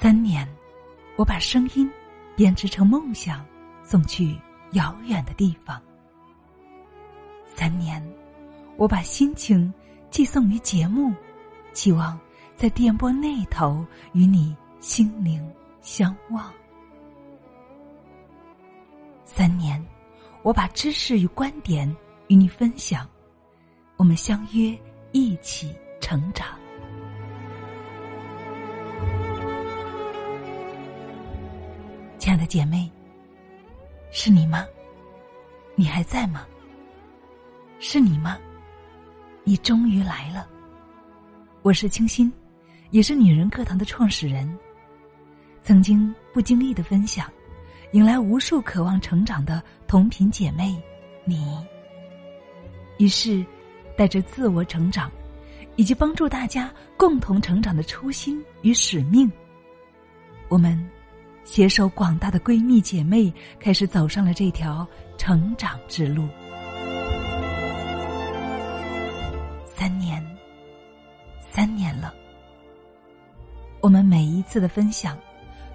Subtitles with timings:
[0.00, 0.48] 三年，
[1.16, 1.86] 我把声音
[2.34, 3.44] 编织成梦想，
[3.82, 4.34] 送去
[4.72, 5.78] 遥远的地方。
[7.44, 8.02] 三年，
[8.78, 9.70] 我把心情
[10.08, 11.12] 寄送于节目，
[11.74, 12.18] 期望
[12.56, 15.46] 在电波那头与你心灵
[15.82, 16.50] 相望。
[19.26, 19.86] 三年，
[20.40, 21.94] 我把知识与观点
[22.28, 23.06] 与你分享，
[23.98, 24.74] 我们相约
[25.12, 26.58] 一起成长。
[32.30, 32.88] 亲爱的姐妹，
[34.12, 34.64] 是你吗？
[35.74, 36.46] 你还在吗？
[37.80, 38.38] 是你吗？
[39.42, 40.48] 你终于来了。
[41.62, 42.32] 我是清新，
[42.92, 44.48] 也是女人课堂的创始人。
[45.64, 47.28] 曾经不经意的分享，
[47.94, 50.80] 引来无数渴望成长的同频姐妹，
[51.24, 51.58] 你。
[52.98, 53.44] 于是，
[53.96, 55.10] 带着自我成长，
[55.74, 59.28] 以及帮助大家共同成长的初心与使命，
[60.48, 60.80] 我们。
[61.50, 64.86] 携手广大的闺蜜姐妹，开始走上了这条
[65.18, 66.28] 成长之路。
[69.66, 70.24] 三年，
[71.40, 72.14] 三年了。
[73.80, 75.18] 我们每一次的分享，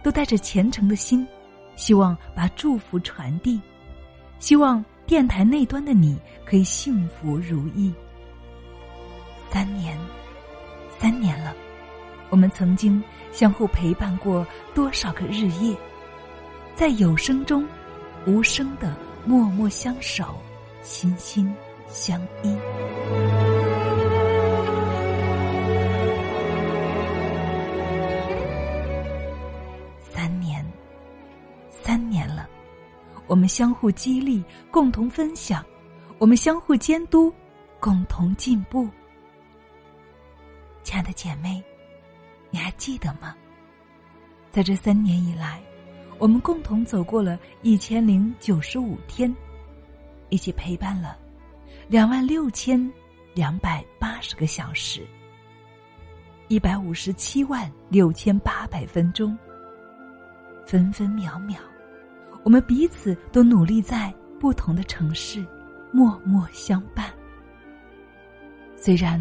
[0.00, 1.26] 都带着虔诚的心，
[1.74, 3.60] 希望把祝福传递，
[4.38, 6.16] 希望电台那端的你
[6.46, 7.92] 可以幸福如意。
[9.50, 9.98] 三年，
[11.00, 11.52] 三年了。
[12.30, 15.76] 我们曾经相互陪伴过多少个日夜，
[16.74, 17.66] 在有声中，
[18.26, 20.36] 无声的默默相守，
[20.82, 21.54] 心心
[21.88, 22.56] 相依。
[30.00, 30.64] 三年，
[31.70, 32.48] 三年了，
[33.26, 35.64] 我们相互激励，共同分享，
[36.18, 37.32] 我们相互监督，
[37.78, 38.88] 共同进步。
[40.82, 41.62] 亲爱的姐妹。
[42.54, 43.34] 你还记得吗？
[44.52, 45.60] 在这三年以来，
[46.20, 49.34] 我们共同走过了一千零九十五天，
[50.28, 51.18] 一起陪伴了
[51.88, 52.88] 两万六千
[53.34, 55.04] 两百八十个小时，
[56.46, 59.36] 一百五十七万六千八百分钟，
[60.64, 61.58] 分分秒秒，
[62.44, 65.44] 我们彼此都努力在不同的城市
[65.90, 67.12] 默默相伴。
[68.76, 69.20] 虽然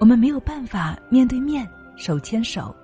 [0.00, 1.64] 我们没有办法面对面。
[1.96, 2.74] 手牵手，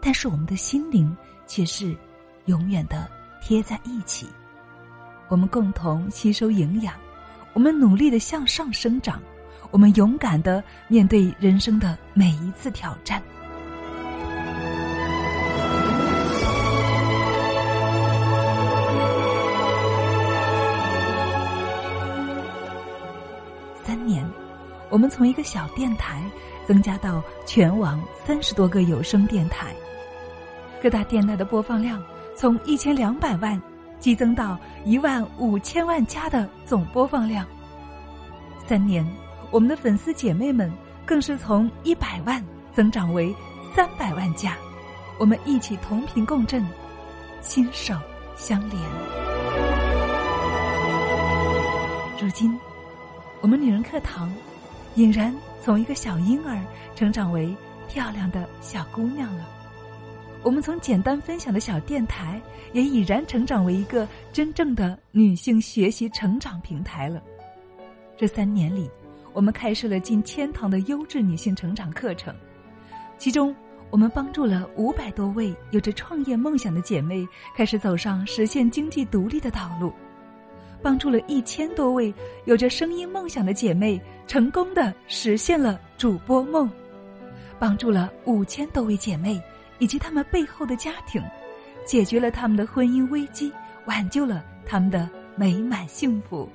[0.00, 1.96] 但是我们的心灵却是
[2.46, 3.08] 永远的
[3.40, 4.28] 贴在一起。
[5.28, 6.94] 我们共同吸收营养，
[7.52, 9.22] 我们努力的向上生长，
[9.70, 13.22] 我们勇敢的面对人生的每一次挑战。
[23.84, 24.26] 三年，
[24.90, 26.22] 我们从一个小电台。
[26.66, 29.74] 增加到全网三十多个有声电台，
[30.82, 32.04] 各大电台的播放量
[32.36, 33.58] 从一千两百万
[33.98, 37.46] 激增到一万五千万加的总播放量。
[38.66, 39.02] 三年，
[39.50, 40.70] 我们的粉丝姐妹们
[41.06, 42.44] 更是从一百万
[42.74, 43.34] 增长为
[43.74, 44.54] 三百万加，
[45.18, 46.62] 我们一起同频共振，
[47.40, 47.94] 心手
[48.36, 48.78] 相连。
[52.20, 52.54] 如今，
[53.40, 54.30] 我们女人课堂
[54.98, 55.32] 俨然。
[55.60, 56.58] 从一个小婴儿
[56.94, 57.54] 成长为
[57.88, 59.46] 漂亮的小姑娘了，
[60.42, 62.40] 我们从简单分享的小电台，
[62.72, 67.22] 也已然成长为一个真正的女性学习成长平台了。
[68.16, 68.88] 这三年里，
[69.34, 72.34] 我们开设了近千堂的优质女性成长课程，
[73.18, 73.54] 其中
[73.90, 79.92] 我们帮助了五百多位有着创业梦想的姐妹开始走上实现经济独立的道路。
[80.82, 82.12] 帮助了一千多位
[82.44, 86.70] 有着声音梦想的姐妹成功的实现了主播梦，
[87.58, 89.40] 帮助了五千多位姐妹
[89.78, 91.22] 以及他们背后的家庭，
[91.84, 93.52] 解决了他们的婚姻危机，
[93.86, 96.48] 挽救了他们的美满幸福，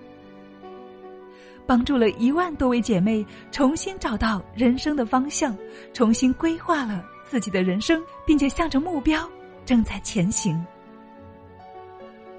[1.66, 5.58] 帮助了一万多位姐妹重新找到人生的方向，
[5.94, 9.30] 重新规划了自己的人生，并且向着目标
[9.66, 10.64] 正在前行。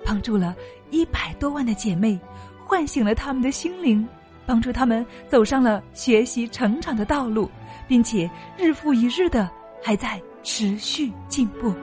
[0.06, 0.54] 帮助了
[0.94, 2.16] 一百多万的姐妹，
[2.64, 4.08] 唤醒了他们的心灵，
[4.46, 7.50] 帮助他们走上了学习成长的道路，
[7.88, 9.50] 并且日复一日的
[9.82, 11.74] 还在持续进步。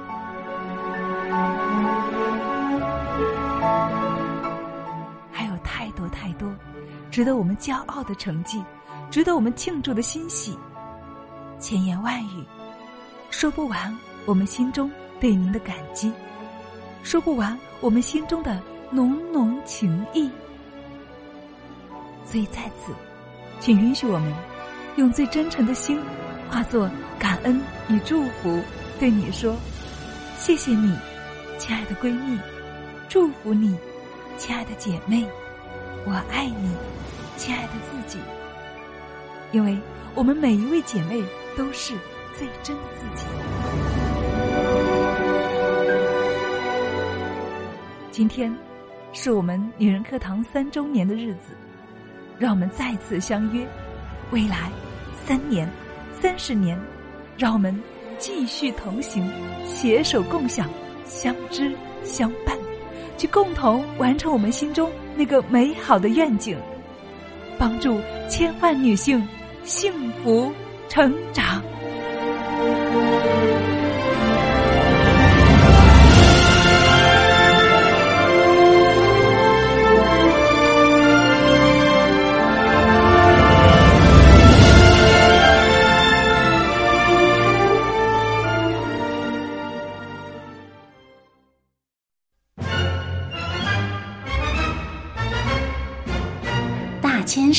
[5.30, 6.50] 还有太多太多
[7.12, 8.64] 值得我们骄傲的成绩，
[9.10, 10.58] 值得我们庆祝的欣喜，
[11.60, 12.46] 千言万语
[13.30, 13.94] 说不完，
[14.26, 16.10] 我们心中对您的感激。
[17.04, 18.62] 说不完我们心中的
[18.94, 20.30] 浓浓情谊，
[22.26, 22.92] 所以在此，
[23.62, 24.34] 请允许我们
[24.98, 25.98] 用最真诚的心，
[26.50, 28.62] 化作感恩与祝福，
[29.00, 29.56] 对你说：
[30.36, 30.94] 谢谢你，
[31.58, 32.38] 亲爱的闺蜜，
[33.08, 33.78] 祝福你，
[34.38, 35.26] 亲爱的姐妹，
[36.06, 36.76] 我爱你，
[37.38, 38.20] 亲爱的自己。
[39.54, 39.78] 因为
[40.16, 41.24] 我们每一位姐妹
[41.56, 41.94] 都是
[42.38, 43.26] 最真的自己。
[48.12, 48.54] 今天
[49.14, 51.56] 是我们女人课堂三周年的日子，
[52.40, 53.68] 让我们再次相约，
[54.32, 54.72] 未来
[55.26, 55.70] 三年、
[56.20, 56.80] 三十年，
[57.38, 57.78] 让我们
[58.18, 59.30] 继续同行，
[59.66, 60.70] 携手共享，
[61.06, 62.58] 相知相伴，
[63.18, 66.58] 去共同完成我们心中那个美好的愿景，
[67.60, 68.00] 帮助
[68.30, 69.26] 千万女性。
[69.64, 69.94] 幸
[70.24, 70.52] 福
[70.90, 71.62] 成长。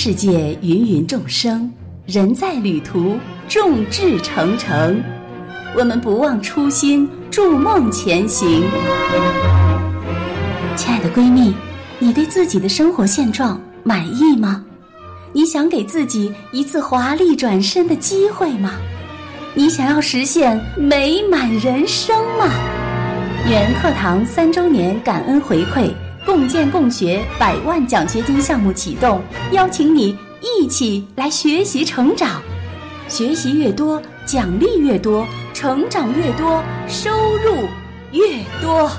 [0.04, 1.72] 世界，芸芸众生。
[2.06, 3.16] 人在旅途，
[3.48, 5.00] 众志成城。
[5.78, 8.64] 我们不忘初心，筑梦前行。
[10.74, 11.54] 亲爱的闺蜜，
[12.00, 14.64] 你对自己的生活现状满意吗？
[15.32, 18.72] 你想给自己一次华丽转身的机会吗？
[19.54, 22.50] 你想要实现美满人生吗？
[23.48, 25.92] 原课堂三周年感恩回馈，
[26.24, 29.20] 共建共学百万奖学金项目启动，
[29.52, 30.16] 邀请你。
[30.58, 32.42] 一起来学习成长，
[33.06, 35.24] 学习越多，奖励越多，
[35.54, 37.68] 成长越多，收入
[38.10, 38.90] 越多。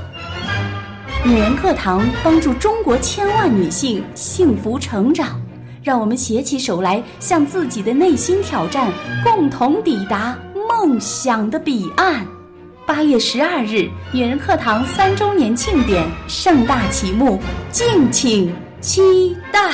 [1.25, 5.37] 女人课堂帮助中国千万女性幸福成长，
[5.83, 8.89] 让我们携起手来，向自己的内心挑战，
[9.21, 10.37] 共同抵达
[10.69, 12.25] 梦想的彼岸。
[12.85, 17.39] 八月十二日，女人课堂三周年庆典盛大启幕，
[17.71, 19.71] 敬请期待。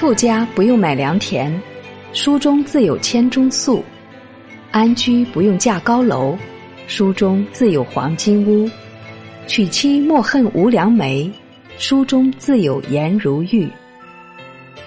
[0.00, 1.52] 富家不用买良田，
[2.14, 3.84] 书中自有千钟粟；
[4.70, 6.38] 安居不用架高楼，
[6.86, 8.66] 书中自有黄金屋；
[9.46, 11.30] 娶妻莫恨无良媒，
[11.76, 13.68] 书中自有颜如玉。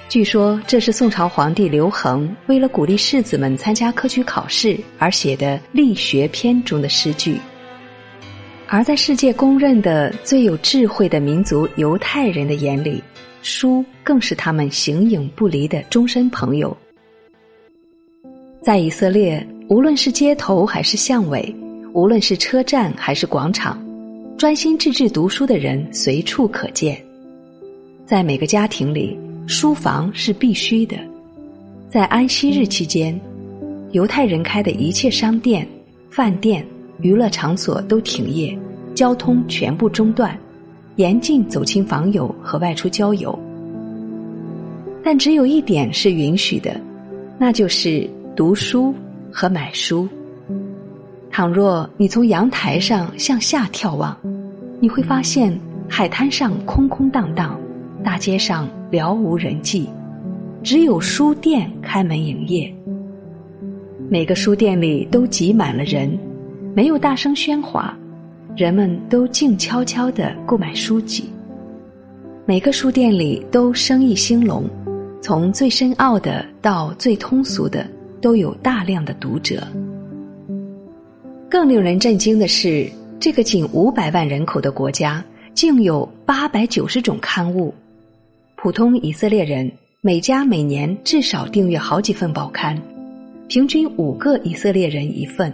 [0.09, 7.37] 据说这是宋朝皇帝刘恒为了鼓励士子们参加科举考试而写的力学篇中的诗句。
[8.67, 13.03] 而在世界公认的最有智慧的民族犹太人的眼里，
[13.43, 16.75] 书更是他们形影不离的终身朋友。
[18.61, 21.53] 在以色列，无论是街头还是巷尾，
[21.93, 23.77] 无论是车站还是广场，
[24.37, 26.97] 专心致志读书的人随处可见。
[28.05, 30.97] 在每个家庭里，书房是必须的。
[31.89, 33.19] 在安息日期间，
[33.91, 35.67] 犹太人开的一切商店、
[36.09, 36.65] 饭店、
[37.01, 38.57] 娱乐场所都停业，
[38.95, 40.39] 交通全部中断。
[40.97, 43.37] 严禁走亲访友和外出郊游，
[45.03, 46.79] 但只有一点是允许的，
[47.37, 48.93] 那就是读书
[49.31, 50.07] 和买书。
[51.31, 54.15] 倘若你从阳台上向下眺望，
[54.79, 55.59] 你会发现
[55.89, 57.59] 海滩上空空荡荡，
[58.03, 59.89] 大街上寥无人迹，
[60.61, 62.71] 只有书店开门营业。
[64.09, 66.15] 每个书店里都挤满了人，
[66.75, 67.97] 没有大声喧哗。
[68.55, 71.27] 人们都静悄悄的购买书籍，
[72.45, 74.69] 每个书店里都生意兴隆，
[75.23, 77.83] 从最深奥的到最通俗的，
[78.21, 79.67] 都有大量的读者。
[81.49, 82.87] 更令人震惊的是，
[83.19, 87.73] 这个仅五百万人口的国家，竟有八百九十种刊物。
[88.55, 92.79] 普通以色列人每家每年至少订阅好几份报刊，
[93.47, 95.51] 平均五个以色列人一份。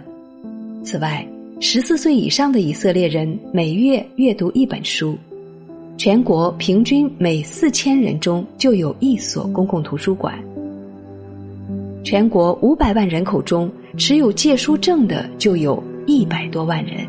[0.84, 1.26] 此外，
[1.62, 5.14] 十四岁以上的以色列人每月阅读一本书，
[5.98, 10.42] 全国平均每四千人中就有一所公共图书馆。
[12.02, 17.06] 全国五百万人口中持有借书证的就有一百多万人。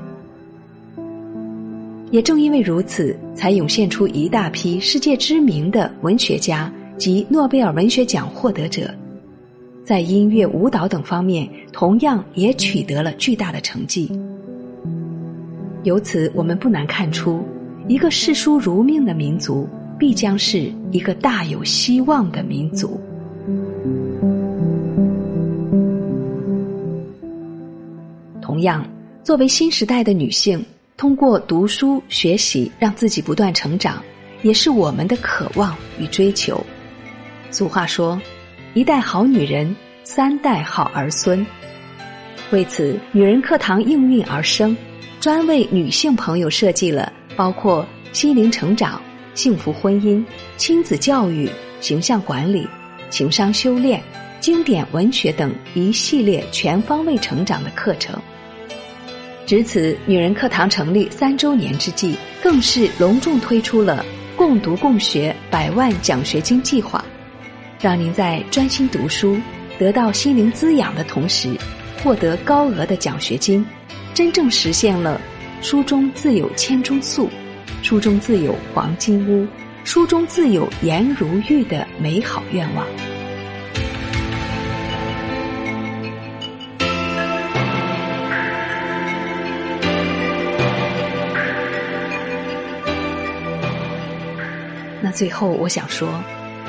[2.11, 8.93] 也正因为如此，才涌现出一大批世界知名的文学家及诺贝尔文学奖获得者，
[9.85, 14.11] 在音乐、舞蹈等方面同样也取得了巨大的成绩。
[15.83, 17.43] 由此，我们不难看出，
[17.87, 23.01] 一个视书如命的民族，必将是一个大有希望的民族。
[28.39, 28.85] 同样，
[29.23, 30.63] 作为新时代的女性，
[30.97, 34.03] 通过读书学习，让自己不断成长，
[34.43, 36.63] 也是我们的渴望与追求。
[37.49, 38.21] 俗话说
[38.75, 41.43] ：“一代好女人，三代好儿孙。”
[42.53, 44.77] 为此，女人课堂应运而生。
[45.21, 48.99] 专为女性朋友设计了包括心灵成长、
[49.35, 50.25] 幸福婚姻、
[50.57, 51.47] 亲子教育、
[51.79, 52.67] 形象管理、
[53.11, 54.01] 情商修炼、
[54.39, 58.19] 经典文学等一系列全方位成长的课程。
[59.45, 64.03] 值此女人课堂成立三周年之际，更是隆重推出了
[64.35, 67.05] “共读共学百万奖学金计划”，
[67.79, 69.39] 让您在专心读书、
[69.77, 71.55] 得到心灵滋养的同时，
[72.03, 73.63] 获得高额的奖学金。
[74.13, 75.19] 真正实现了
[75.63, 77.29] “书中自有千钟粟，
[77.81, 79.47] 书中自有黄金屋，
[79.85, 82.85] 书中自有颜如玉”的美好愿望。
[95.01, 96.21] 那最后，我想说，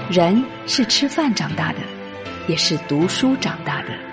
[0.08, 1.80] 人是吃饭长大的，
[2.46, 4.11] 也是读书长大的。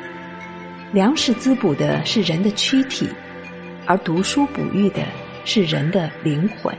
[0.91, 3.07] 粮食滋补的是人的躯体，
[3.85, 5.03] 而读书哺育的
[5.45, 6.75] 是人的灵魂。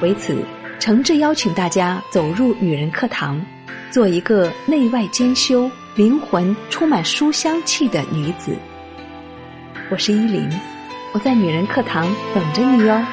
[0.00, 0.44] 为此，
[0.78, 3.44] 诚挚邀请大家走入女人课堂，
[3.90, 8.56] 做一个内外兼修、灵魂充满书香气的女子。
[9.90, 10.48] 我是依林，
[11.12, 13.04] 我在女人课堂等着你哟。